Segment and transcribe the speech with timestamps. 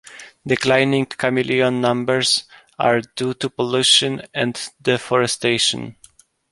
[0.47, 2.45] Declining chameleon numbers
[2.79, 5.95] are due to pollution and deforestation.